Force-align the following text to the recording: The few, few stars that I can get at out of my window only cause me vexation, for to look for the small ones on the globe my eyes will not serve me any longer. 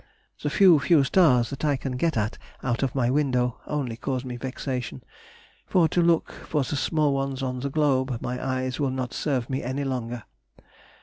The 0.41 0.49
few, 0.49 0.79
few 0.79 1.03
stars 1.03 1.51
that 1.51 1.63
I 1.63 1.75
can 1.77 1.91
get 1.91 2.17
at 2.17 2.39
out 2.63 2.81
of 2.81 2.95
my 2.95 3.11
window 3.11 3.59
only 3.67 3.95
cause 3.97 4.25
me 4.25 4.35
vexation, 4.35 5.03
for 5.67 5.87
to 5.89 6.01
look 6.01 6.31
for 6.31 6.63
the 6.63 6.75
small 6.75 7.13
ones 7.13 7.43
on 7.43 7.59
the 7.59 7.69
globe 7.69 8.17
my 8.19 8.43
eyes 8.43 8.79
will 8.79 8.89
not 8.89 9.13
serve 9.13 9.47
me 9.47 9.61
any 9.61 9.83
longer. 9.83 10.23